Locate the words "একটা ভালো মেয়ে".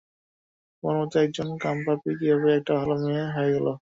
2.57-3.25